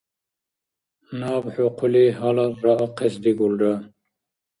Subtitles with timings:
[1.19, 3.73] Наб хӀу хъули гьалар раахъес дигулра.